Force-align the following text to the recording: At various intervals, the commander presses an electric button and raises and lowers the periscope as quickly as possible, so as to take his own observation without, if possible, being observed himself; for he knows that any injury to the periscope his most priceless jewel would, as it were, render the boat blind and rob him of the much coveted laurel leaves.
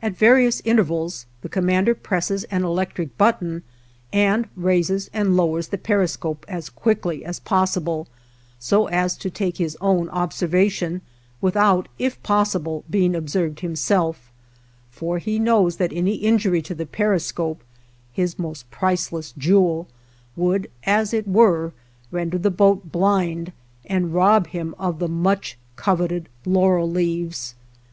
At 0.00 0.16
various 0.16 0.62
intervals, 0.64 1.26
the 1.42 1.48
commander 1.48 1.92
presses 1.92 2.44
an 2.44 2.62
electric 2.62 3.18
button 3.18 3.64
and 4.12 4.46
raises 4.54 5.10
and 5.12 5.36
lowers 5.36 5.66
the 5.66 5.76
periscope 5.76 6.46
as 6.48 6.70
quickly 6.70 7.24
as 7.24 7.40
possible, 7.40 8.06
so 8.60 8.86
as 8.86 9.16
to 9.16 9.28
take 9.28 9.56
his 9.56 9.76
own 9.80 10.08
observation 10.10 11.00
without, 11.40 11.88
if 11.98 12.22
possible, 12.22 12.84
being 12.88 13.16
observed 13.16 13.58
himself; 13.58 14.30
for 14.88 15.18
he 15.18 15.36
knows 15.36 15.78
that 15.78 15.92
any 15.92 16.14
injury 16.14 16.62
to 16.62 16.72
the 16.76 16.86
periscope 16.86 17.60
his 18.12 18.38
most 18.38 18.70
priceless 18.70 19.34
jewel 19.36 19.88
would, 20.36 20.70
as 20.84 21.12
it 21.12 21.26
were, 21.26 21.72
render 22.12 22.38
the 22.38 22.52
boat 22.52 22.92
blind 22.92 23.50
and 23.84 24.14
rob 24.14 24.46
him 24.46 24.76
of 24.78 25.00
the 25.00 25.08
much 25.08 25.58
coveted 25.74 26.28
laurel 26.44 26.88
leaves. 26.88 27.56